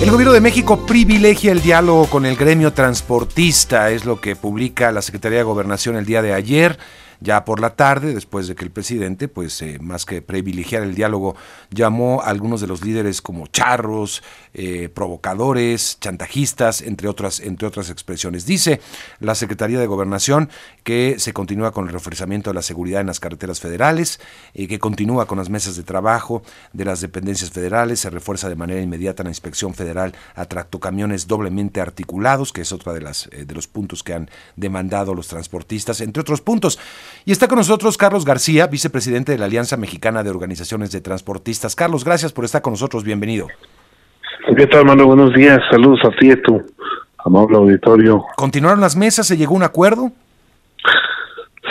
El 0.00 0.10
gobierno 0.10 0.32
de 0.32 0.40
México 0.40 0.86
privilegia 0.86 1.52
el 1.52 1.60
diálogo 1.60 2.06
con 2.06 2.24
el 2.24 2.34
gremio 2.34 2.72
transportista, 2.72 3.90
es 3.90 4.06
lo 4.06 4.18
que 4.18 4.34
publica 4.34 4.90
la 4.92 5.02
Secretaría 5.02 5.38
de 5.38 5.44
Gobernación 5.44 5.94
el 5.96 6.06
día 6.06 6.22
de 6.22 6.32
ayer 6.32 6.78
ya 7.20 7.44
por 7.44 7.60
la 7.60 7.76
tarde, 7.76 8.14
después 8.14 8.48
de 8.48 8.54
que 8.54 8.64
el 8.64 8.70
presidente, 8.70 9.28
pues 9.28 9.60
eh, 9.62 9.78
más 9.80 10.06
que 10.06 10.22
privilegiar 10.22 10.82
el 10.82 10.94
diálogo, 10.94 11.36
llamó 11.70 12.22
a 12.22 12.26
algunos 12.26 12.60
de 12.60 12.66
los 12.66 12.82
líderes 12.82 13.20
como 13.20 13.46
charros, 13.46 14.22
eh, 14.54 14.88
provocadores, 14.88 15.98
chantajistas, 16.00 16.80
entre 16.80 17.08
otras, 17.08 17.40
entre 17.40 17.68
otras 17.68 17.90
expresiones. 17.90 18.46
Dice 18.46 18.80
la 19.20 19.34
Secretaría 19.34 19.78
de 19.78 19.86
Gobernación 19.86 20.48
que 20.82 21.16
se 21.18 21.32
continúa 21.32 21.72
con 21.72 21.86
el 21.86 21.92
reforzamiento 21.92 22.50
de 22.50 22.54
la 22.54 22.62
seguridad 22.62 23.02
en 23.02 23.06
las 23.06 23.20
carreteras 23.20 23.60
federales, 23.60 24.18
eh, 24.54 24.66
que 24.66 24.78
continúa 24.78 25.26
con 25.26 25.36
las 25.36 25.50
mesas 25.50 25.76
de 25.76 25.82
trabajo 25.82 26.42
de 26.72 26.86
las 26.86 27.02
dependencias 27.02 27.50
federales, 27.50 28.00
se 28.00 28.10
refuerza 28.10 28.48
de 28.48 28.56
manera 28.56 28.80
inmediata 28.80 29.22
la 29.22 29.28
inspección 29.28 29.74
federal 29.74 30.14
a 30.34 30.46
tractocamiones 30.46 31.26
doblemente 31.26 31.80
articulados, 31.80 32.52
que 32.52 32.62
es 32.62 32.72
otra 32.72 32.94
de 32.94 33.02
las 33.02 33.28
de 33.30 33.54
los 33.54 33.68
puntos 33.68 34.02
que 34.02 34.14
han 34.14 34.30
demandado 34.56 35.14
los 35.14 35.28
transportistas, 35.28 36.00
entre 36.00 36.22
otros 36.22 36.40
puntos. 36.40 36.78
Y 37.24 37.32
está 37.32 37.48
con 37.48 37.58
nosotros 37.58 37.96
Carlos 37.96 38.24
García, 38.24 38.66
vicepresidente 38.66 39.32
de 39.32 39.38
la 39.38 39.46
Alianza 39.46 39.76
Mexicana 39.76 40.22
de 40.22 40.30
Organizaciones 40.30 40.90
de 40.92 41.00
Transportistas. 41.00 41.76
Carlos, 41.76 42.04
gracias 42.04 42.32
por 42.32 42.44
estar 42.44 42.62
con 42.62 42.72
nosotros, 42.72 43.04
bienvenido. 43.04 43.46
¿Qué 44.56 44.66
tal, 44.66 44.80
hermano? 44.80 45.06
Buenos 45.06 45.32
días, 45.34 45.60
saludos 45.70 46.00
a 46.04 46.10
ti, 46.18 46.30
a 46.30 46.40
tu 46.42 46.62
amable 47.24 47.56
auditorio. 47.56 48.24
¿Continuaron 48.36 48.80
las 48.80 48.96
mesas? 48.96 49.26
¿Se 49.26 49.36
llegó 49.36 49.54
a 49.54 49.58
un 49.58 49.62
acuerdo? 49.62 50.12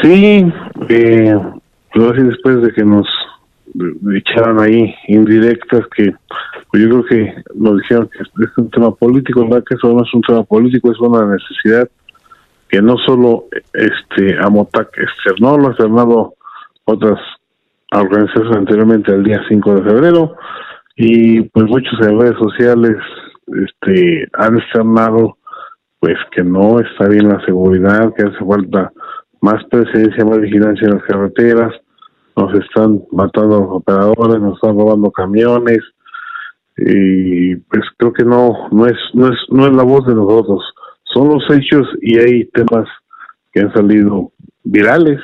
Sí, 0.01 0.45
eh, 0.87 1.37
así 1.93 2.21
después 2.23 2.61
de 2.61 2.71
que 2.71 2.83
nos 2.83 3.07
echaran 4.15 4.59
ahí 4.59 4.95
indirectas 5.07 5.81
que 5.95 6.13
pues 6.71 6.83
yo 6.83 6.89
creo 6.89 7.05
que 7.05 7.43
nos 7.55 7.77
dijeron 7.81 8.09
que 8.09 8.43
es 8.43 8.57
un 8.57 8.69
tema 8.69 8.91
político, 8.91 9.41
¿verdad? 9.41 9.63
Que 9.67 9.75
eso 9.75 9.91
no 9.91 10.03
es 10.03 10.13
un 10.13 10.21
tema 10.21 10.43
político, 10.43 10.91
es 10.91 10.99
una 10.99 11.25
necesidad 11.25 11.89
que 12.69 12.81
no 12.81 12.95
solo 13.05 13.45
este 13.73 14.37
Amotac 14.39 14.95
externó, 14.97 15.57
lo 15.57 15.65
han 15.65 15.71
externado 15.71 16.35
otras 16.85 17.19
organizaciones 17.91 18.55
anteriormente 18.55 19.11
el 19.11 19.23
día 19.23 19.41
5 19.49 19.75
de 19.75 19.83
febrero 19.83 20.35
y 20.95 21.41
pues 21.41 21.65
muchos 21.65 21.99
en 22.01 22.19
redes 22.19 22.37
sociales 22.37 22.95
este 23.47 24.27
han 24.33 24.57
externado 24.59 25.37
pues 25.99 26.17
que 26.31 26.43
no 26.43 26.79
está 26.79 27.09
bien 27.09 27.27
la 27.27 27.43
seguridad, 27.45 28.13
que 28.15 28.23
hace 28.23 28.45
falta 28.45 28.91
más 29.41 29.63
presencia, 29.65 30.23
más 30.23 30.39
vigilancia 30.39 30.87
en 30.87 30.93
las 30.93 31.03
carreteras, 31.03 31.73
nos 32.37 32.53
están 32.57 33.01
matando 33.11 33.59
los 33.59 33.69
operadores, 33.71 34.41
nos 34.41 34.55
están 34.55 34.77
robando 34.77 35.11
camiones 35.11 35.79
y 36.77 37.55
pues 37.55 37.81
creo 37.97 38.13
que 38.13 38.23
no 38.23 38.69
no 38.71 38.85
es 38.85 38.97
no 39.13 39.27
es 39.27 39.39
no 39.49 39.65
es 39.65 39.73
la 39.73 39.83
voz 39.83 40.05
de 40.05 40.15
nosotros 40.15 40.63
son 41.13 41.29
los 41.29 41.43
hechos 41.49 41.87
y 42.01 42.19
hay 42.19 42.45
temas 42.45 42.87
que 43.51 43.61
han 43.61 43.73
salido 43.73 44.31
virales. 44.63 45.19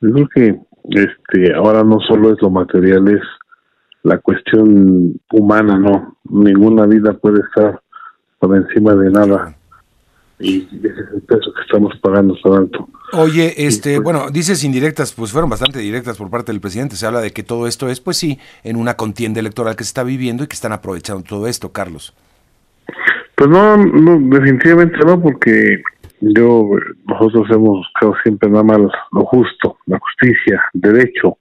Yo 0.00 0.12
creo 0.12 0.28
que 0.34 0.60
este 0.90 1.54
ahora 1.54 1.84
no 1.84 2.00
solo 2.00 2.32
es 2.32 2.40
lo 2.42 2.50
material, 2.50 3.08
es 3.08 3.22
la 4.02 4.18
cuestión 4.18 5.20
humana, 5.32 5.78
no. 5.78 6.16
Ninguna 6.28 6.86
vida 6.86 7.12
puede 7.14 7.40
estar 7.40 7.80
por 8.38 8.56
encima 8.56 8.94
de 8.94 9.10
nada. 9.10 9.56
Y 10.38 10.62
ese 10.64 10.88
es 10.88 11.14
el 11.14 11.22
peso 11.22 11.52
que 11.54 11.62
estamos 11.62 11.96
pagando 12.02 12.34
tanto. 12.42 12.88
Oye, 13.12 13.54
este, 13.64 14.00
pues 14.00 14.04
bueno, 14.04 14.30
dices 14.32 14.64
indirectas, 14.64 15.12
pues 15.12 15.30
fueron 15.30 15.48
bastante 15.48 15.78
directas 15.78 16.16
por 16.16 16.30
parte 16.30 16.50
del 16.50 16.60
presidente. 16.60 16.96
Se 16.96 17.06
habla 17.06 17.20
de 17.20 17.30
que 17.30 17.44
todo 17.44 17.68
esto 17.68 17.88
es, 17.88 18.00
pues 18.00 18.16
sí, 18.16 18.40
en 18.64 18.76
una 18.76 18.96
contienda 18.96 19.38
electoral 19.38 19.76
que 19.76 19.84
se 19.84 19.88
está 19.88 20.02
viviendo 20.02 20.42
y 20.42 20.48
que 20.48 20.54
están 20.54 20.72
aprovechando 20.72 21.22
todo 21.22 21.46
esto, 21.46 21.70
Carlos. 21.70 22.12
Pues 23.42 23.50
no, 23.50 23.76
no, 23.76 24.20
definitivamente 24.38 24.98
no, 25.04 25.20
porque 25.20 25.82
yo, 26.20 26.62
nosotros 27.08 27.48
hemos 27.50 27.78
buscado 27.78 28.14
siempre 28.22 28.48
nada 28.48 28.62
más 28.62 28.78
lo 29.10 29.24
justo, 29.24 29.78
la 29.86 29.98
justicia, 29.98 30.62
derecho. 30.72 31.38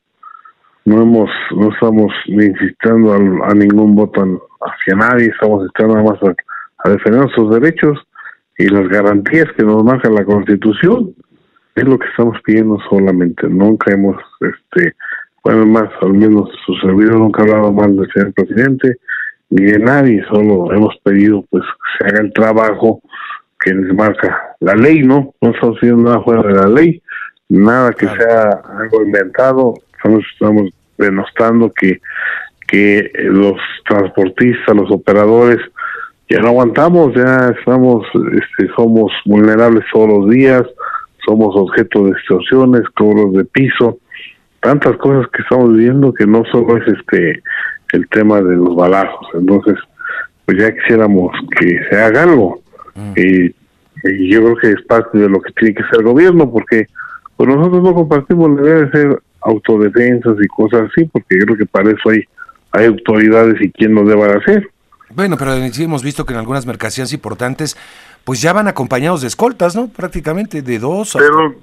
No 0.86 1.03
hemos, 1.03 1.30
no 1.56 1.72
estamos 1.72 2.12
ni 2.28 2.46
insistiendo 2.46 3.14
a, 3.14 3.53
ningún 3.53 3.94
voto 3.94 4.50
hacia 4.62 4.96
nadie, 4.96 5.28
estamos 5.28 5.68
estando 5.68 5.94
nada 5.94 6.09
más 6.09 6.36
a, 6.84 6.90
defender 6.90 7.22
nuestros 7.22 7.52
derechos 7.52 8.00
y 8.58 8.68
las 8.70 8.90
garantías 8.90 9.46
que 9.56 9.62
nos 9.62 9.84
marca 9.84 10.09
la 10.09 10.25
Constitución. 10.25 11.14
Es 11.75 11.84
lo 11.84 12.00
que 12.00 12.08
estamos 12.08 12.36
pidiendo 12.44 12.80
solamente. 12.90 13.48
Nunca 13.48 13.94
hemos, 13.94 14.18
este, 14.40 14.96
bueno, 15.44 15.68
más, 15.68 15.90
al 16.02 16.14
menos 16.14 16.50
su 16.66 16.74
servidor 16.78 17.20
nunca 17.20 17.44
ha 17.44 17.46
hablado 17.46 17.72
mal 17.72 17.96
del 17.96 18.12
señor 18.12 18.34
presidente 18.34 18.98
ni 19.51 19.66
de 19.66 19.79
nadie, 19.79 20.23
solo 20.29 20.72
hemos 20.73 20.97
pedido 21.03 21.45
pues 21.50 21.63
que 21.63 22.06
se 22.06 22.09
haga 22.09 22.23
el 22.23 22.34
trabajo 22.34 23.01
que 23.59 23.73
les 23.73 23.94
marca 23.94 24.56
la 24.59 24.73
ley, 24.73 25.03
¿no? 25.03 25.34
No 25.41 25.51
estamos 25.51 25.78
haciendo 25.78 26.09
nada 26.09 26.22
fuera 26.22 26.41
de 26.41 26.53
la 26.53 26.67
ley, 26.67 27.01
nada 27.50 27.91
que 27.91 28.07
sea 28.07 28.50
algo 28.79 29.03
inventado, 29.03 29.73
estamos, 29.95 30.23
estamos 30.34 30.72
denostando 30.97 31.69
que, 31.72 32.00
que 32.67 33.12
los 33.16 33.57
transportistas, 33.88 34.75
los 34.75 34.89
operadores, 34.89 35.59
ya 36.29 36.39
no 36.39 36.47
aguantamos, 36.47 37.13
ya 37.13 37.53
estamos, 37.59 38.07
este, 38.16 38.73
somos 38.75 39.12
vulnerables 39.25 39.83
todos 39.91 40.07
los 40.07 40.29
días, 40.29 40.63
somos 41.25 41.53
objeto 41.56 42.06
de 42.06 42.12
extorsiones, 42.12 42.83
cobros 42.95 43.33
de 43.33 43.44
piso, 43.45 44.00
tantas 44.62 44.95
cosas 44.97 45.29
que 45.31 45.41
estamos 45.41 45.73
viviendo 45.73 46.13
que 46.13 46.25
no 46.25 46.44
solo 46.51 46.78
es 46.78 46.88
este 46.88 47.44
el 47.94 48.07
tema 48.09 48.41
de 48.41 48.56
los 48.56 48.75
balazos. 48.75 49.28
Entonces, 49.34 49.75
pues 50.46 50.57
ya 50.57 50.74
quisiéramos 50.74 51.31
que 51.59 51.79
se 51.90 51.97
haga 51.97 52.24
algo. 52.24 52.62
Mm. 52.96 53.13
Y, 53.18 53.56
yo 54.03 54.41
creo 54.41 54.56
que 54.56 54.72
es 54.72 54.81
parte 54.88 55.16
de 55.19 55.29
lo 55.29 55.40
que 55.40 55.52
tiene 55.52 55.75
que 55.75 55.84
ser 55.84 56.00
el 56.00 56.06
gobierno, 56.06 56.50
porque 56.50 56.88
pues 57.38 57.47
nosotros 57.47 57.84
no 57.84 57.94
compartimos 57.94 58.50
la 58.50 58.62
idea 58.63 58.75
de 58.85 58.91
ser 58.91 59.22
autodefensas 59.41 60.38
y 60.41 60.47
cosas 60.47 60.90
así, 60.90 61.06
porque 61.06 61.38
yo 61.40 61.46
creo 61.46 61.57
que 61.57 61.66
para 61.68 61.91
eso 61.91 62.09
hay, 62.09 62.24
hay 62.72 62.88
autoridades 62.88 63.62
y 63.62 63.72
quien 63.72 63.94
lo 63.94 64.03
deba 64.03 64.25
hacer. 64.25 64.68
Bueno, 65.13 65.38
pero 65.38 65.56
sí 65.72 65.84
hemos 65.84 66.01
visto 66.01 66.25
que 66.25 66.34
en 66.34 66.40
algunas 66.40 66.66
mercancías 66.66 67.13
importantes, 67.13 67.78
pues 68.24 68.41
ya 68.41 68.53
van 68.53 68.68
acompañados 68.68 69.22
de 69.22 69.28
escoltas, 69.28 69.75
¿no? 69.75 69.88
Prácticamente 69.90 70.63
de 70.63 70.80
dos. 70.80 71.16
Pero, 71.18 71.56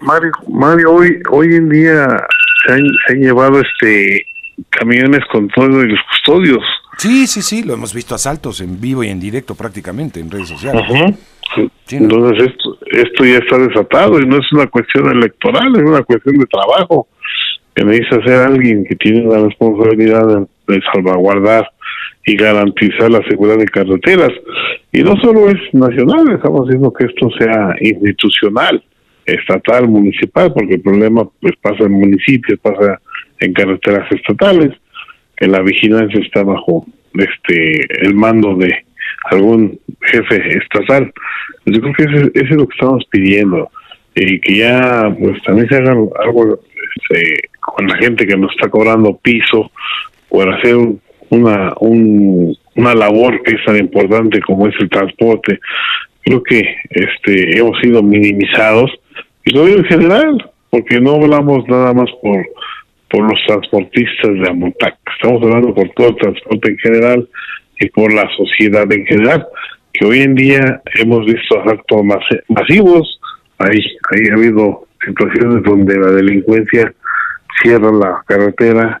Mario, 0.00 0.32
Mario, 0.48 0.92
hoy, 0.92 1.20
hoy 1.30 1.54
en 1.56 1.68
día 1.68 2.06
se 2.66 2.72
han, 2.72 2.86
se 3.06 3.12
han 3.12 3.20
llevado 3.20 3.60
este 3.60 4.26
camiones 4.70 5.20
con 5.30 5.48
todos 5.48 5.68
los 5.68 5.98
custodios. 6.10 6.64
Sí, 6.98 7.26
sí, 7.26 7.42
sí, 7.42 7.62
lo 7.62 7.74
hemos 7.74 7.94
visto 7.94 8.14
asaltos 8.14 8.60
en 8.60 8.80
vivo 8.80 9.04
y 9.04 9.08
en 9.08 9.20
directo 9.20 9.54
prácticamente 9.54 10.20
en 10.20 10.30
redes 10.30 10.48
sociales. 10.48 10.82
Entonces 11.90 12.48
esto, 12.48 12.78
esto 12.90 13.24
ya 13.24 13.38
está 13.38 13.58
desatado 13.58 14.20
y 14.20 14.26
no 14.26 14.38
es 14.38 14.52
una 14.52 14.66
cuestión 14.66 15.10
electoral, 15.10 15.74
es 15.76 15.82
una 15.82 16.02
cuestión 16.02 16.38
de 16.38 16.46
trabajo 16.46 17.08
que 17.74 17.84
necesita 17.84 18.22
ser 18.24 18.40
alguien 18.40 18.84
que 18.84 18.96
tiene 18.96 19.26
la 19.26 19.44
responsabilidad 19.44 20.46
de, 20.66 20.80
salvaguardar 20.92 21.70
y 22.24 22.36
garantizar 22.36 23.10
la 23.10 23.22
seguridad 23.28 23.58
de 23.58 23.66
carreteras. 23.66 24.32
Y 24.90 25.02
no 25.02 25.14
solo 25.22 25.48
es 25.50 25.56
nacional, 25.72 26.32
estamos 26.32 26.66
haciendo 26.66 26.92
que 26.92 27.04
esto 27.04 27.28
sea 27.38 27.74
institucional, 27.80 28.82
estatal, 29.26 29.86
municipal, 29.88 30.52
porque 30.52 30.74
el 30.74 30.80
problema 30.80 31.28
pues 31.40 31.54
pasa 31.60 31.84
en 31.84 31.92
municipios, 31.92 32.58
pasa 32.60 33.00
en 33.40 33.52
carreteras 33.52 34.10
estatales, 34.12 34.72
que 35.36 35.46
la 35.46 35.60
vigilancia 35.62 36.20
está 36.20 36.42
bajo 36.42 36.86
este 37.14 38.04
el 38.04 38.14
mando 38.14 38.56
de 38.56 38.84
algún 39.30 39.78
jefe 40.02 40.58
estatal. 40.58 41.12
Yo 41.66 41.80
creo 41.80 41.94
que 41.94 42.02
ese, 42.04 42.30
es 42.34 42.50
lo 42.50 42.66
que 42.66 42.74
estamos 42.74 43.04
pidiendo 43.10 43.70
y 44.14 44.40
que 44.40 44.56
ya 44.56 45.14
pues 45.18 45.42
también 45.42 45.68
se 45.68 45.76
haga 45.76 45.92
algo 45.92 46.60
este, 46.96 47.48
con 47.60 47.86
la 47.86 47.96
gente 47.98 48.26
que 48.26 48.36
nos 48.36 48.52
está 48.52 48.68
cobrando 48.68 49.16
piso 49.18 49.70
por 50.28 50.52
hacer 50.54 50.76
una 51.30 51.74
una 51.80 52.94
labor 52.94 53.42
que 53.42 53.54
es 53.54 53.64
tan 53.64 53.76
importante 53.76 54.40
como 54.40 54.68
es 54.68 54.74
el 54.78 54.88
transporte. 54.88 55.58
Creo 56.22 56.42
que 56.42 56.76
este 56.90 57.58
hemos 57.58 57.78
sido 57.80 58.02
minimizados 58.02 58.90
y 59.44 59.52
lo 59.52 59.66
digo 59.66 59.78
en 59.78 59.84
general 59.84 60.50
porque 60.70 61.00
no 61.00 61.14
hablamos 61.14 61.66
nada 61.68 61.92
más 61.92 62.10
por 62.22 62.44
por 63.10 63.22
los 63.22 63.40
transportistas 63.46 64.34
de 64.34 64.48
Amotac. 64.48 64.96
Estamos 65.14 65.42
hablando 65.42 65.74
por 65.74 65.88
todo 65.90 66.08
el 66.08 66.16
transporte 66.16 66.70
en 66.70 66.78
general 66.78 67.28
y 67.80 67.88
por 67.90 68.12
la 68.12 68.28
sociedad 68.36 68.90
en 68.90 69.06
general, 69.06 69.46
que 69.92 70.06
hoy 70.06 70.20
en 70.20 70.34
día 70.34 70.82
hemos 70.94 71.24
visto 71.26 71.60
actos 71.60 72.02
masivos, 72.48 73.20
hay, 73.58 73.78
hay 74.10 74.32
habido 74.32 74.86
situaciones 75.04 75.62
donde 75.62 75.98
la 75.98 76.10
delincuencia 76.10 76.92
cierra 77.62 77.90
la 77.92 78.22
carretera 78.26 79.00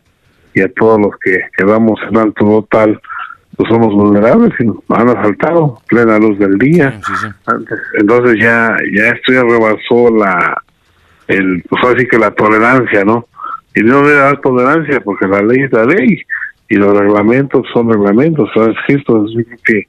y 0.54 0.60
a 0.62 0.68
todos 0.72 1.00
los 1.00 1.10
que 1.22 1.38
quedamos 1.56 1.98
en 2.08 2.16
alto 2.16 2.44
total 2.44 3.00
pues 3.56 3.70
somos 3.70 3.92
vulnerables 3.94 4.52
y 4.60 4.64
nos 4.64 4.76
han 4.90 5.08
asaltado 5.08 5.80
plena 5.88 6.18
luz 6.18 6.38
del 6.38 6.58
día. 6.58 7.00
Entonces 7.98 8.36
ya 8.38 8.76
ya 8.94 9.08
esto 9.08 9.32
ya 9.32 9.42
rebasó 9.42 10.14
la 10.14 10.62
el 11.26 11.62
pues 11.68 11.84
así 11.84 12.06
que 12.06 12.18
la 12.18 12.30
tolerancia 12.32 13.04
no 13.04 13.26
y 13.76 13.82
no 13.82 14.02
debe 14.02 14.18
dar 14.18 14.40
tolerancia 14.40 15.00
porque 15.00 15.28
la 15.28 15.42
ley 15.42 15.62
es 15.62 15.72
la 15.72 15.84
ley 15.84 16.22
y 16.68 16.74
los 16.74 16.98
reglamentos 16.98 17.66
son 17.72 17.92
reglamentos, 17.92 18.48
son 18.54 18.72
escritos. 18.72 19.32
que 19.64 19.86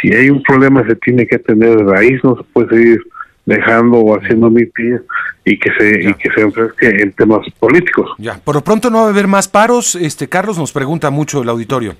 si 0.00 0.14
hay 0.14 0.30
un 0.30 0.42
problema 0.42 0.86
se 0.86 0.94
tiene 0.96 1.26
que 1.26 1.36
atender 1.36 1.76
de 1.76 1.84
raíz, 1.84 2.22
no 2.22 2.36
se 2.36 2.44
puede 2.44 2.68
seguir 2.68 3.02
dejando 3.44 3.98
o 3.98 4.16
haciendo 4.16 4.50
pie 4.50 5.00
y 5.44 5.58
que 5.58 5.70
se 5.78 6.08
y 6.08 6.14
que 6.14 6.30
se 6.30 6.40
enfresque 6.42 6.88
en 6.88 7.12
temas 7.12 7.40
políticos. 7.58 8.10
Ya, 8.18 8.38
por 8.42 8.54
lo 8.54 8.62
pronto 8.62 8.88
no 8.88 9.00
va 9.00 9.06
a 9.08 9.10
haber 9.10 9.26
más 9.26 9.48
paros, 9.48 9.96
este 9.96 10.28
Carlos 10.28 10.56
nos 10.56 10.72
pregunta 10.72 11.10
mucho 11.10 11.42
el 11.42 11.48
auditorio. 11.48 11.94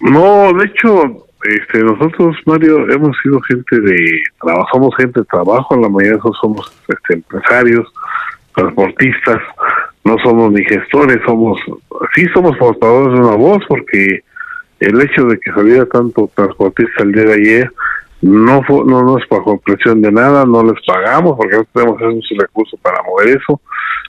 No, 0.00 0.52
de 0.52 0.66
hecho, 0.66 1.26
este 1.44 1.82
nosotros 1.82 2.36
Mario 2.46 2.88
hemos 2.90 3.16
sido 3.22 3.40
gente 3.42 3.80
de 3.80 4.22
trabajamos 4.40 4.94
gente 4.96 5.20
de 5.20 5.26
trabajo, 5.26 5.76
la 5.76 5.88
mayoría 5.88 6.12
de 6.12 6.16
nosotros 6.18 6.38
somos 6.40 6.72
este, 6.88 7.14
empresarios, 7.14 7.86
transportistas, 8.54 9.40
no 10.12 10.18
somos 10.22 10.52
ni 10.52 10.64
gestores, 10.64 11.18
somos 11.26 11.60
sí 12.14 12.26
somos 12.34 12.56
portadores 12.58 13.14
de 13.14 13.20
una 13.20 13.36
voz 13.36 13.62
porque 13.68 14.20
el 14.80 15.00
hecho 15.00 15.24
de 15.26 15.38
que 15.38 15.52
saliera 15.52 15.86
tanto 15.86 16.30
transportista 16.34 17.02
el 17.02 17.12
día 17.12 17.24
de 17.24 17.34
ayer 17.34 17.72
no, 18.20 18.62
no 18.68 19.02
nos 19.02 19.28
bajo 19.28 19.58
presión 19.58 20.00
de 20.02 20.12
nada, 20.12 20.44
no 20.44 20.62
les 20.62 20.80
pagamos 20.86 21.36
porque 21.36 21.56
no 21.56 21.64
tenemos 21.96 22.24
esos 22.24 22.38
recursos 22.38 22.78
para 22.80 23.02
mover 23.02 23.36
eso. 23.36 23.60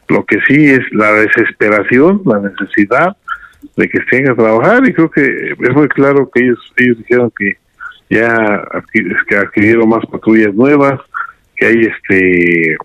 Lo 0.08 0.24
que 0.26 0.40
sí 0.48 0.70
es 0.70 0.82
la 0.92 1.12
desesperación, 1.14 2.22
la 2.26 2.40
necesidad 2.40 3.16
de 3.76 3.90
que 3.90 3.98
estén 4.00 4.30
a 4.30 4.36
trabajar 4.36 4.88
y 4.88 4.94
creo 4.94 5.10
que 5.10 5.56
es 5.60 5.76
muy 5.76 5.88
claro 5.88 6.30
que 6.32 6.44
ellos 6.44 6.60
ellos 6.78 6.98
dijeron 6.98 7.32
que 7.38 7.58
ya 8.10 8.64
que 9.28 9.36
adquirieron 9.36 9.90
más 9.90 10.06
patrullas 10.06 10.54
nuevas, 10.54 11.00
que 11.56 11.66
hay 11.66 11.82
este 11.82 12.78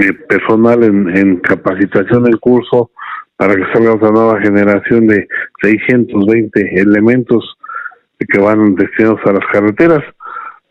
eh, 0.00 0.12
personal 0.28 0.82
en, 0.82 1.36
capacitación 1.38 2.26
en 2.26 2.36
curso 2.38 2.90
para 3.36 3.54
que 3.54 3.64
salga 3.72 3.94
otra 3.94 4.10
nueva 4.10 4.40
generación 4.40 5.06
de 5.06 5.26
620 5.62 6.80
elementos 6.80 7.56
que 8.18 8.38
van 8.38 8.74
destinados 8.74 9.20
a 9.26 9.32
las 9.32 9.46
carreteras. 9.52 10.02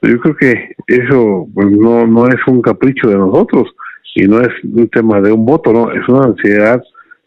Yo 0.02 0.20
creo 0.20 0.36
que 0.36 0.76
eso 0.88 1.48
pues, 1.54 1.72
no, 1.72 2.08
no 2.08 2.28
es 2.28 2.40
un 2.48 2.62
capricho 2.62 3.08
de 3.10 3.18
nosotros 3.18 3.74
y 4.16 4.24
no 4.24 4.42
es 4.42 4.52
un 4.64 4.88
tema 4.90 5.22
de 5.22 5.32
un 5.32 5.46
voto, 5.46 5.72
no, 5.72 5.92
es 5.92 6.08
una 6.08 6.28
ansiedad 6.28 6.82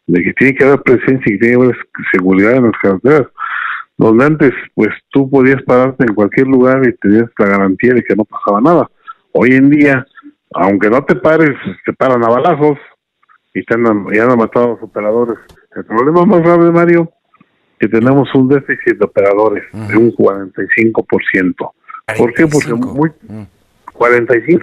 de 0.07 0.23
que 0.23 0.33
tiene 0.35 0.55
que 0.55 0.65
haber 0.65 0.83
presencia 0.83 1.25
y 1.27 1.39
que 1.39 1.39
tiene 1.39 1.57
que 1.57 1.63
haber 1.63 1.77
seguridad 2.13 2.57
en 2.57 2.65
las 2.65 2.81
carreteras. 2.81 3.27
Donde 3.99 4.25
antes, 4.25 4.53
pues 4.75 4.91
tú 5.11 5.29
podías 5.31 5.63
pararte 5.63 6.05
en 6.05 6.15
cualquier 6.15 6.47
lugar 6.47 6.87
y 6.87 6.93
tenías 6.97 7.31
la 7.39 7.47
garantía 7.47 7.95
de 7.95 8.05
que 8.05 8.15
no 8.15 8.25
pasaba 8.25 8.61
nada. 8.61 8.91
Hoy 9.33 9.53
en 9.53 9.71
día, 9.71 10.07
aunque 10.55 10.91
no 10.91 11.05
te 11.05 11.17
pares, 11.17 11.57
te 11.85 11.93
paran 11.93 12.25
a 12.25 12.29
balazos 12.29 12.79
y 13.55 13.65
te 13.65 13.75
han, 13.75 14.07
ya 14.13 14.25
han 14.25 14.39
matado 14.39 14.67
a 14.67 14.69
los 14.71 14.83
operadores. 14.83 15.39
El 15.75 15.85
problema 15.85 16.25
más 16.25 16.43
grave, 16.43 16.71
Mario, 16.71 17.11
que 17.79 17.89
tenemos 17.89 18.29
un 18.35 18.49
déficit 18.49 18.99
de 18.99 19.05
operadores 19.05 19.65
de 19.73 19.97
un 19.97 20.13
45%. 20.13 21.71
¿Por 22.17 22.33
qué? 22.35 22.47
Porque 22.47 22.75
muy, 22.75 23.11
45. 23.93 24.63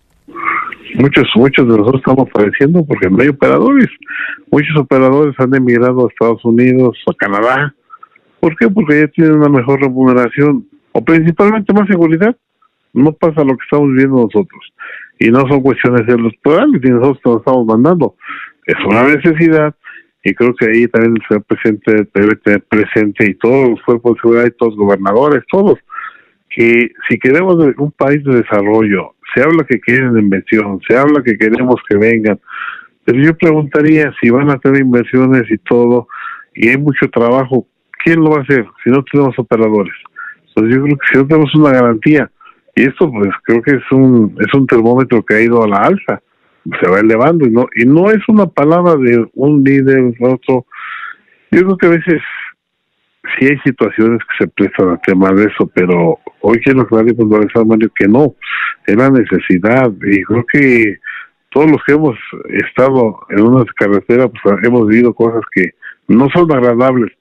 Muchos, 0.96 1.28
muchos 1.36 1.68
de 1.68 1.78
nosotros 1.78 2.02
estamos 2.06 2.30
padeciendo 2.30 2.86
porque 2.86 3.10
no 3.10 3.22
hay 3.22 3.30
operadores. 3.30 3.90
Muchos 4.52 4.76
operadores 4.78 5.36
han 5.40 5.54
emigrado 5.54 6.06
a 6.06 6.10
Estados 6.10 6.44
Unidos, 6.46 6.98
a 7.08 7.14
Canadá. 7.14 7.74
¿Por 8.40 8.56
qué? 8.58 8.68
Porque 8.70 9.02
ya 9.02 9.08
tienen 9.08 9.38
una 9.38 9.50
mejor 9.50 9.82
remuneración 9.82 10.68
o 10.92 11.04
principalmente 11.04 11.74
más 11.74 11.88
seguridad. 11.88 12.36
No 12.94 13.12
pasa 13.14 13.44
lo 13.44 13.58
que 13.58 13.64
estamos 13.64 13.92
viendo 13.94 14.16
nosotros. 14.16 14.74
Y 15.24 15.32
no 15.32 15.48
son 15.48 15.62
cuestiones 15.62 16.06
de 16.06 16.18
los 16.18 16.34
programas 16.44 16.82
y 16.84 16.90
nosotros 16.90 17.22
nos 17.24 17.38
estamos 17.38 17.66
mandando. 17.66 18.16
Es 18.66 18.76
una 18.86 19.04
necesidad 19.04 19.74
y 20.22 20.34
creo 20.34 20.54
que 20.54 20.66
ahí 20.66 20.86
también 20.90 21.16
el 21.16 21.28
señor 21.30 21.44
presidente 21.44 22.10
debe 22.14 22.36
tener 22.44 22.62
presente 22.64 23.30
y 23.30 23.36
todos 23.36 23.70
los 23.70 23.82
cuerpos 23.84 24.16
de 24.16 24.20
seguridad 24.20 24.46
y 24.48 24.58
todos 24.58 24.74
los 24.74 24.86
gobernadores, 24.86 25.44
todos, 25.50 25.80
que 26.50 26.90
si 27.08 27.18
queremos 27.20 27.56
un 27.78 27.92
país 27.94 28.22
de 28.26 28.36
desarrollo, 28.36 29.16
se 29.34 29.42
habla 29.42 29.64
que 29.64 29.80
quieren 29.80 30.18
inversión, 30.18 30.82
se 30.86 30.98
habla 30.98 31.24
que 31.24 31.38
queremos 31.38 31.78
que 31.88 31.96
vengan, 31.96 32.38
pero 33.06 33.18
yo 33.22 33.38
preguntaría 33.38 34.14
si 34.22 34.30
van 34.30 34.50
a 34.50 34.60
tener 34.60 34.82
inversiones 34.82 35.44
y 35.50 35.58
todo, 35.60 36.10
y 36.54 36.68
hay 36.68 36.78
mucho 36.78 37.10
trabajo, 37.10 37.66
¿quién 38.04 38.20
lo 38.20 38.32
va 38.32 38.40
a 38.40 38.42
hacer 38.42 38.66
si 38.84 38.90
no 38.90 39.02
tenemos 39.10 39.40
operadores? 39.40 39.96
Entonces 40.50 40.76
yo 40.76 40.84
creo 40.84 40.98
que 40.98 41.08
si 41.14 41.18
no 41.18 41.28
tenemos 41.28 41.56
una 41.56 41.72
garantía, 41.72 42.30
y 42.76 42.84
esto 42.84 43.12
pues 43.12 43.30
creo 43.44 43.62
que 43.62 43.72
es 43.72 43.92
un, 43.92 44.36
es 44.40 44.54
un 44.54 44.66
termómetro 44.66 45.24
que 45.24 45.36
ha 45.36 45.42
ido 45.42 45.64
a 45.64 45.68
la 45.68 45.78
alza, 45.78 46.22
se 46.82 46.90
va 46.90 47.00
elevando 47.00 47.46
y 47.46 47.52
no 47.52 47.68
y 47.76 47.86
no 47.86 48.10
es 48.10 48.22
una 48.28 48.48
palabra 48.48 48.96
de 48.96 49.26
un 49.34 49.64
líder 49.64 50.14
otro. 50.20 50.66
Yo 51.52 51.62
creo 51.62 51.78
que 51.78 51.86
a 51.88 51.90
veces 51.90 52.22
sí 53.38 53.46
hay 53.46 53.58
situaciones 53.60 54.20
que 54.20 54.46
se 54.46 54.52
prestan 54.52 54.90
a 54.90 54.98
tema 54.98 55.32
de 55.32 55.46
eso 55.46 55.70
pero 55.74 56.20
hoy 56.42 56.60
quiero 56.60 56.82
aclarar 56.82 57.10
y 57.10 57.14
puntualizar 57.14 57.66
Mario 57.66 57.92
que 57.96 58.08
no 58.08 58.36
es 58.88 58.96
la 58.96 59.10
necesidad. 59.10 59.92
Y 60.02 60.24
creo 60.24 60.46
que 60.52 60.98
todos 61.52 61.70
los 61.70 61.84
que 61.86 61.94
hemos 61.94 62.18
estado 62.50 63.20
en 63.30 63.42
una 63.42 63.66
carretera 63.76 64.28
pues 64.30 64.56
hemos 64.64 64.88
vivido 64.88 65.14
cosas 65.14 65.44
que 65.54 65.72
no 66.08 66.28
son 66.34 66.52
agradables. 66.52 67.12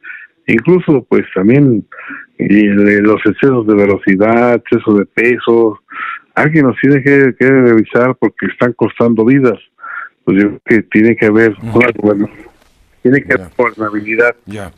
Incluso 0.47 1.05
pues 1.09 1.25
también 1.35 1.85
y 2.39 2.65
los 2.67 3.21
excesos 3.25 3.67
de 3.67 3.75
velocidad, 3.75 4.55
exceso 4.55 4.95
de 4.95 5.07
pesos, 5.07 5.79
alguien 6.35 6.67
nos 6.67 6.77
tiene 6.81 7.03
que, 7.03 7.35
revisar 7.39 8.17
porque 8.17 8.47
están 8.47 8.73
costando 8.73 9.25
vidas. 9.25 9.59
Pues 10.25 10.43
yo 10.43 10.49
creo 10.49 10.61
que 10.65 10.83
tiene 10.83 11.17
que 11.17 11.27
haber 11.27 11.55
una 11.63 12.29
tiene 13.03 13.23
que 13.23 13.35
haber 13.35 13.49
gobernabilidad. 13.57 14.37
Ya. 14.47 14.71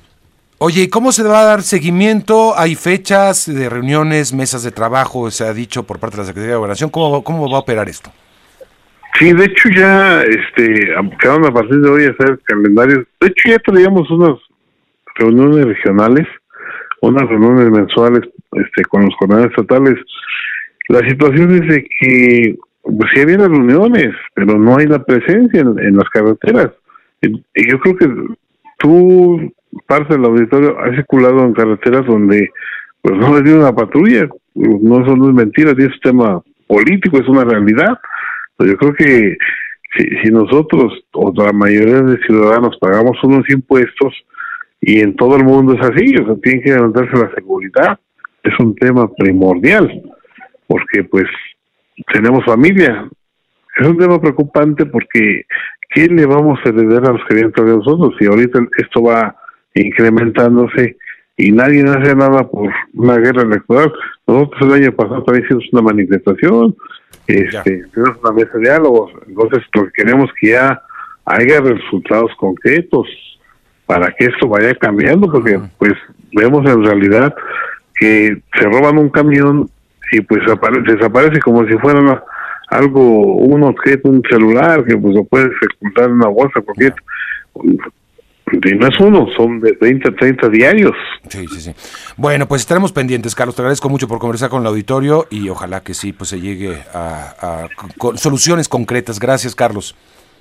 Oye, 0.58 0.88
¿cómo 0.88 1.12
se 1.12 1.22
va 1.22 1.40
a 1.40 1.44
dar 1.44 1.62
seguimiento? 1.62 2.56
¿Hay 2.56 2.74
fechas 2.74 3.52
de 3.52 3.68
reuniones, 3.68 4.32
mesas 4.32 4.62
de 4.62 4.70
trabajo, 4.70 5.30
se 5.30 5.44
ha 5.44 5.52
dicho 5.52 5.82
por 5.82 5.98
parte 5.98 6.16
de 6.16 6.22
la 6.22 6.26
Secretaría 6.26 6.52
de 6.52 6.56
Gobernación? 6.56 6.90
¿Cómo, 6.90 7.22
cómo 7.22 7.50
va 7.50 7.58
a 7.58 7.60
operar 7.60 7.88
esto? 7.88 8.10
Sí, 9.18 9.32
de 9.32 9.44
hecho 9.44 9.68
ya 9.76 10.22
este, 10.22 10.92
quedaron 11.20 11.44
a 11.44 11.52
partir 11.52 11.80
de 11.80 11.90
hoy 11.90 12.04
a 12.04 12.10
hacer 12.10 12.40
calendarios. 12.44 13.04
De 13.20 13.28
hecho 13.28 13.50
ya 13.50 13.58
traíamos 13.58 14.10
unas 14.10 14.38
reuniones 15.16 15.66
regionales, 15.66 16.26
unas 17.08 17.28
reuniones 17.28 17.70
mensuales 17.70 18.22
este, 18.52 18.84
con 18.84 19.04
los 19.04 19.14
coordinadores 19.16 19.52
estatales 19.52 19.98
la 20.88 21.00
situación 21.08 21.54
es 21.54 21.68
de 21.68 21.88
que 21.98 22.56
pues 22.82 23.10
sí 23.14 23.22
había 23.22 23.38
reuniones, 23.38 24.14
pero 24.34 24.58
no 24.58 24.76
hay 24.76 24.86
la 24.86 25.02
presencia 25.02 25.60
en, 25.60 25.96
las 25.96 26.08
carreteras. 26.10 26.70
Y, 27.22 27.30
yo 27.70 27.78
creo 27.80 27.96
que 27.96 28.08
tú, 28.78 29.52
parte 29.86 30.14
del 30.14 30.26
auditorio, 30.26 30.78
has 30.78 30.94
circulado 30.94 31.44
en 31.44 31.54
carreteras 31.54 32.04
donde 32.06 32.50
pues 33.00 33.16
no 33.16 33.34
le 33.34 33.42
dio 33.42 33.58
una 33.58 33.74
patrulla. 33.74 34.28
No, 34.54 35.02
eso 35.02 35.16
no 35.16 35.30
es 35.30 35.34
mentira, 35.34 35.70
es 35.70 35.78
un 35.78 36.00
tema 36.02 36.42
político, 36.66 37.18
es 37.18 37.28
una 37.28 37.44
realidad. 37.44 37.98
Pues 38.56 38.70
yo 38.70 38.76
creo 38.76 38.92
que 38.92 39.38
si, 39.96 40.04
si 40.22 40.30
nosotros 40.30 40.92
o 41.12 41.32
la 41.34 41.52
mayoría 41.52 42.02
de 42.02 42.18
ciudadanos 42.18 42.76
pagamos 42.78 43.16
unos 43.24 43.48
impuestos 43.48 44.12
y 44.86 45.00
en 45.00 45.16
todo 45.16 45.36
el 45.36 45.44
mundo 45.44 45.72
es 45.72 45.80
así, 45.80 46.14
o 46.16 46.26
sea, 46.26 46.34
tiene 46.42 46.60
que 46.62 46.74
levantarse 46.74 47.16
la 47.16 47.34
seguridad, 47.34 47.98
es 48.42 48.52
un 48.60 48.74
tema 48.74 49.10
primordial 49.14 50.02
porque 50.66 51.04
pues 51.04 51.24
tenemos 52.12 52.44
familia. 52.44 53.08
Es 53.80 53.86
un 53.86 53.96
tema 53.96 54.20
preocupante 54.20 54.84
porque 54.84 55.46
¿qué 55.90 56.06
le 56.06 56.26
vamos 56.26 56.58
a 56.64 56.68
heredar 56.68 57.06
a 57.06 57.12
los 57.12 57.22
que 57.26 57.34
vienen 57.34 57.52
de 57.52 57.76
nosotros? 57.76 58.14
Si 58.18 58.26
ahorita 58.26 58.60
esto 58.76 59.02
va 59.02 59.34
incrementándose 59.74 60.96
y 61.38 61.50
nadie 61.50 61.82
hace 61.84 62.14
nada 62.14 62.46
por 62.48 62.70
una 62.92 63.16
guerra 63.16 63.42
electoral. 63.42 63.90
Nosotros 64.26 64.62
el 64.62 64.82
año 64.82 64.92
pasado 64.92 65.24
también 65.24 65.46
hicimos 65.46 65.64
una 65.72 65.82
manifestación, 65.82 66.76
este, 67.26 67.84
tenemos 67.94 68.18
una 68.22 68.32
mesa 68.32 68.50
de 68.54 68.60
diálogos, 68.60 69.12
entonces 69.26 69.64
lo 69.74 69.84
que 69.86 69.92
queremos 69.92 70.30
que 70.38 70.50
ya 70.50 70.82
haya 71.24 71.60
resultados 71.60 72.30
concretos 72.36 73.06
para 73.86 74.10
que 74.12 74.26
esto 74.26 74.48
vaya 74.48 74.74
cambiando, 74.74 75.30
porque 75.30 75.60
pues 75.78 75.92
vemos 76.32 76.68
en 76.68 76.84
realidad 76.84 77.34
que 77.98 78.42
se 78.58 78.64
roban 78.64 78.98
un 78.98 79.10
camión 79.10 79.68
y 80.12 80.20
pues 80.20 80.42
desaparece 80.86 81.40
como 81.40 81.66
si 81.66 81.74
fuera 81.74 82.22
algo, 82.68 83.36
un 83.36 83.62
objeto, 83.62 84.08
un 84.08 84.22
celular 84.28 84.84
que 84.84 84.96
pues 84.96 85.14
lo 85.14 85.24
puedes 85.24 85.50
ocultar 85.76 86.06
en 86.06 86.12
una 86.12 86.28
bolsa, 86.28 86.60
porque 86.60 86.92
y 88.52 88.74
no 88.76 88.86
es 88.86 89.00
uno, 89.00 89.26
son 89.36 89.60
de 89.60 89.76
20 89.80 90.08
a 90.08 90.14
30 90.14 90.48
diarios. 90.48 90.92
Sí, 91.28 91.46
sí, 91.48 91.60
sí. 91.60 91.74
Bueno, 92.16 92.46
pues 92.46 92.62
estaremos 92.62 92.92
pendientes, 92.92 93.34
Carlos. 93.34 93.56
Te 93.56 93.62
agradezco 93.62 93.88
mucho 93.88 94.06
por 94.06 94.18
conversar 94.18 94.50
con 94.50 94.60
el 94.60 94.68
auditorio 94.68 95.26
y 95.30 95.48
ojalá 95.48 95.80
que 95.80 95.94
sí, 95.94 96.12
pues 96.12 96.30
se 96.30 96.40
llegue 96.40 96.76
a, 96.92 97.68
soluciones 98.16 98.68
concretas. 98.68 99.18
Gracias, 99.18 99.54
Carlos. 99.54 99.96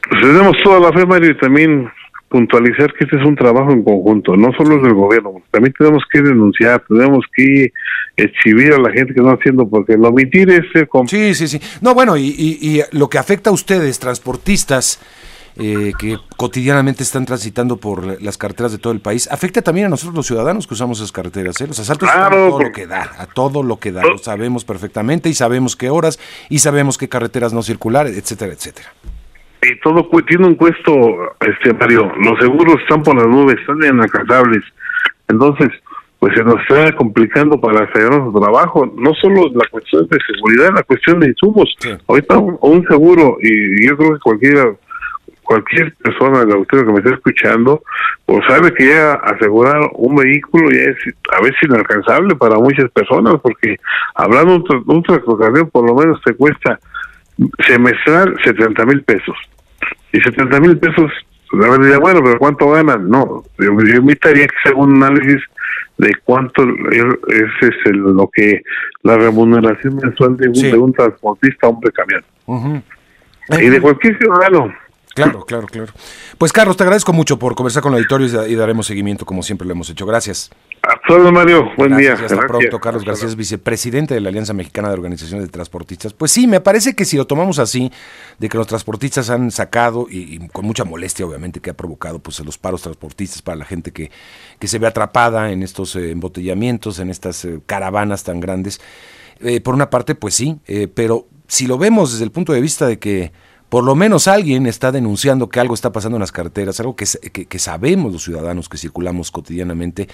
Pues 0.10 0.22
tenemos 0.22 0.56
toda 0.64 0.80
la 0.80 0.92
fe, 0.92 1.06
Mario, 1.06 1.32
y 1.32 1.38
también 1.38 1.90
puntualizar 2.34 2.92
que 2.94 3.04
este 3.04 3.18
es 3.18 3.26
un 3.28 3.36
trabajo 3.36 3.72
en 3.72 3.84
conjunto, 3.84 4.36
no 4.36 4.52
solo 4.58 4.78
es 4.78 4.82
del 4.82 4.96
gobierno, 4.96 5.44
también 5.52 5.72
tenemos 5.78 6.04
que 6.12 6.20
denunciar, 6.20 6.84
tenemos 6.90 7.24
que 7.32 7.72
exhibir 8.18 8.74
a 8.74 8.80
la 8.80 8.90
gente 8.90 9.14
que 9.14 9.20
está 9.20 9.34
haciendo, 9.34 9.70
porque 9.70 9.96
lo 9.96 10.10
omitir 10.10 10.50
es... 10.50 10.64
Sí, 11.06 11.36
sí, 11.36 11.48
sí. 11.48 11.62
No, 11.82 11.94
bueno, 11.94 12.18
y, 12.18 12.24
y, 12.26 12.82
lo 12.92 13.08
que 13.08 13.20
afecta 13.20 13.52
a 13.52 13.54
ustedes, 13.54 14.00
transportistas, 14.00 15.00
eh, 15.58 15.92
que 16.00 16.18
cotidianamente 16.36 17.04
están 17.04 17.28
transitando 17.28 17.78
por 17.78 18.20
las 18.20 18.40
carreteras 18.40 18.72
de 18.72 18.80
todo 18.80 18.94
el 18.94 19.00
país, 19.00 19.30
afecta 19.32 19.62
también 19.62 19.86
a 19.86 19.90
nosotros 19.90 20.16
los 20.16 20.26
ciudadanos 20.26 20.66
que 20.66 20.74
usamos 20.74 20.98
esas 20.98 21.12
carreteras. 21.12 21.62
¿eh? 21.62 21.68
Los 21.68 21.78
asaltos 21.78 22.10
a 22.10 22.32
todo 22.32 22.60
lo 22.60 22.72
que 22.72 22.88
da, 22.88 23.12
a 23.20 23.28
todo 23.28 23.62
lo 23.62 23.78
que 23.78 23.92
da, 23.92 24.02
lo 24.02 24.18
sabemos 24.18 24.66
perfectamente 24.66 25.30
y 25.30 25.36
sabemos 25.36 25.76
qué 25.76 25.92
horas 25.92 26.18
y 26.50 26.60
sabemos 26.60 26.98
qué 26.98 27.08
carreteras 27.08 27.54
no 27.54 27.62
circular, 27.62 28.08
etcétera, 28.08 28.54
etcétera. 28.54 28.92
Y 29.66 29.80
todo 29.80 30.10
tiene 30.28 30.48
un 30.48 30.56
cuesto, 30.56 30.94
este 31.40 31.74
Mario, 31.74 32.12
los 32.18 32.40
seguros 32.40 32.76
están 32.82 33.02
por 33.02 33.16
las 33.16 33.28
nubes, 33.28 33.58
están 33.60 33.78
inalcanzables. 33.78 34.64
Entonces, 35.28 35.70
pues 36.20 36.34
se 36.36 36.44
nos 36.44 36.56
está 36.62 36.94
complicando 36.96 37.60
para 37.60 37.86
hacer 37.86 38.10
nuestro 38.10 38.42
trabajo. 38.42 38.86
No 38.98 39.14
solo 39.14 39.50
la 39.54 39.68
cuestión 39.70 40.08
de 40.08 40.18
seguridad, 40.26 40.74
la 40.74 40.84
cuestión 40.84 41.20
de 41.20 41.28
insumos. 41.28 41.76
Ahorita 42.08 42.38
un, 42.38 42.86
seguro, 42.88 43.38
y 43.42 43.88
yo 43.88 43.98
creo 43.98 44.14
que 44.14 44.20
cualquiera 44.20 44.74
cualquier 45.44 45.94
persona 45.96 46.46
de 46.46 46.56
usted 46.56 46.86
que 46.86 46.92
me 46.92 47.00
esté 47.00 47.14
escuchando, 47.14 47.84
pues 48.26 48.40
sabe 48.48 48.74
que 48.74 48.88
ya 48.88 49.14
asegurar 49.16 49.82
un 49.96 50.16
vehículo 50.16 50.72
ya 50.72 50.92
es 50.92 50.98
a 51.38 51.42
veces 51.42 51.58
inalcanzable 51.64 52.36
para 52.36 52.56
muchas 52.56 52.90
personas, 52.92 53.36
porque 53.42 53.78
hablando 54.16 54.60
de 54.60 54.76
un, 54.88 55.04
un 55.06 55.70
por 55.70 55.86
lo 55.86 55.96
menos 55.96 56.22
te 56.24 56.34
cuesta 56.34 56.80
semestral 57.68 58.36
70 58.44 58.86
mil 58.86 59.04
pesos. 59.04 59.36
Y 60.14 60.22
70 60.22 60.60
mil 60.60 60.78
pesos, 60.78 61.12
la 61.52 61.70
verdad, 61.70 62.00
bueno, 62.00 62.22
pero 62.24 62.40
¿cuánto 62.40 62.70
ganan? 62.70 63.10
No, 63.10 63.44
yo, 63.60 63.78
yo 63.82 63.96
invitaría 63.98 64.48
que 64.48 64.56
se 64.64 64.70
haga 64.70 64.80
un 64.80 65.04
análisis 65.04 65.42
de 65.98 66.12
cuánto 66.24 66.64
es, 66.64 67.46
es 67.62 67.96
lo 67.96 68.30
que 68.34 68.62
la 69.04 69.18
remuneración 69.18 69.96
mensual 69.98 70.38
de 70.38 70.78
un, 70.78 70.94
transportista 70.94 71.68
hombre 71.68 71.92
camión. 71.92 72.84
Y 73.60 73.70
de 73.70 73.82
cualquier 73.82 74.18
ciudadano. 74.18 74.74
Claro, 75.14 75.46
claro, 75.46 75.68
claro. 75.68 75.94
Pues 76.40 76.52
Carlos, 76.52 76.76
te 76.76 76.84
agradezco 76.84 77.14
mucho 77.14 77.38
por 77.38 77.54
conversar 77.54 77.84
con 77.84 77.94
el 77.94 77.98
auditorio 78.00 78.48
y, 78.48 78.56
daremos 78.56 78.88
seguimiento 78.88 79.26
como 79.26 79.44
siempre 79.44 79.68
lo 79.68 79.74
hemos 79.74 79.90
hecho. 79.90 80.08
Gracias. 80.08 80.50
Hasta 80.82 81.32
Mario. 81.32 81.70
Buen 81.78 81.96
día. 81.96 82.14
Hasta 82.14 82.36
pronto, 82.48 82.80
Carlos 82.80 83.06
García, 83.06 83.30
vicepresidente 83.36 84.16
de 84.16 84.22
la 84.22 84.30
Alianza 84.30 84.54
Mexicana 84.54 84.88
de 84.88 84.96
Organizaciones 84.96 85.46
de 85.46 85.52
Transportistas. 85.52 86.14
Pues 86.14 86.32
sí, 86.32 86.48
me 86.48 86.62
parece 86.62 86.96
que 86.96 87.06
si 87.06 87.16
lo 87.16 87.28
tomamos 87.28 87.60
así, 87.60 87.92
de 88.40 88.50
que 88.50 88.58
los 88.58 88.66
transportistas 88.66 89.30
han 89.30 89.52
sacado, 89.52 90.08
y, 90.10 90.48
con 90.48 90.66
mucha 90.66 90.84
molestia 90.84 91.28
obviamente 91.28 91.60
que 91.60 91.70
ha 91.70 91.78
provocado 91.78 92.18
pues 92.20 92.40
los 92.40 92.58
paros 92.58 92.82
transportistas 92.82 93.44
para 93.44 93.58
la 93.58 93.66
gente 93.66 93.92
que, 93.92 94.10
que 94.58 94.68
se 94.68 94.80
ve 94.80 94.88
atrapada 94.88 95.52
en 95.52 95.62
estos 95.62 95.96
eh, 95.96 96.12
embotellamientos, 96.12 96.98
en 96.98 97.12
estas 97.12 97.46
eh, 97.46 97.60
caravanas 97.68 98.24
tan 98.24 98.40
grandes, 98.40 98.82
eh, 99.42 99.62
por 99.62 99.76
una 99.76 99.92
parte, 99.92 100.16
pues 100.16 100.34
sí, 100.34 100.58
pero 100.96 101.28
si 101.48 101.68
lo 101.68 101.78
vemos 101.78 102.14
desde 102.14 102.24
el 102.24 102.32
punto 102.32 102.54
de 102.54 102.62
vista 102.62 102.88
de 102.88 102.98
que 102.98 103.32
por 103.74 103.84
lo 103.84 103.96
menos 103.96 104.28
alguien 104.28 104.68
está 104.68 104.92
denunciando 104.92 105.50
que 105.50 105.60
algo 105.60 105.74
está 105.74 105.92
pasando 105.92 106.18
en 106.18 106.22
las 106.22 106.32
carreteras, 106.32 106.80
algo 106.80 106.96
que, 106.96 107.08
que, 107.08 107.58
sabemos 107.58 108.14
los 108.14 108.24
ciudadanos 108.24 108.70
que 108.70 108.78
circulamos 108.78 109.32
cotidianamente, 109.32 110.08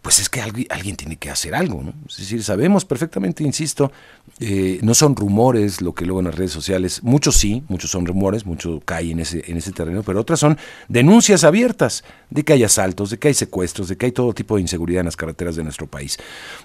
pues 0.00 0.20
es 0.20 0.30
que 0.30 0.40
alguien, 0.40 0.96
tiene 0.96 1.16
que 1.16 1.28
hacer 1.28 1.54
algo, 1.54 1.82
¿no? 1.82 1.92
Es 2.08 2.16
decir, 2.16 2.42
sabemos 2.42 2.86
perfectamente, 2.86 3.44
insisto, 3.44 3.92
eh, 4.40 4.78
no 4.80 4.94
son 4.94 5.16
rumores 5.16 5.82
lo 5.82 5.94
que 5.94 6.06
luego 6.06 6.20
en 6.20 6.26
las 6.28 6.36
redes 6.36 6.52
sociales, 6.52 7.02
muchos 7.02 7.36
sí, 7.36 7.62
muchos 7.68 7.90
son 7.90 8.06
rumores, 8.06 8.46
mucho 8.46 8.80
cae 8.82 9.10
en 9.10 9.20
ese, 9.20 9.44
en 9.46 9.58
ese 9.58 9.72
terreno, 9.72 10.02
pero 10.02 10.18
otras 10.18 10.40
son 10.40 10.56
denuncias 10.88 11.44
abiertas 11.44 12.04
de 12.30 12.42
que 12.42 12.54
hay 12.54 12.64
asaltos, 12.64 13.10
de 13.10 13.18
que 13.18 13.28
hay 13.28 13.34
secuestros, 13.34 13.88
de 13.88 13.98
que 13.98 14.06
hay 14.06 14.12
todo 14.12 14.32
tipo 14.32 14.56
de 14.56 14.62
inseguridad 14.62 15.00
en 15.00 15.06
las 15.06 15.16
carreteras 15.16 15.56
de 15.56 15.62
nuestro 15.62 15.88
país. 15.88 16.16